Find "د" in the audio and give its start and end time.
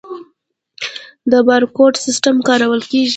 1.31-1.33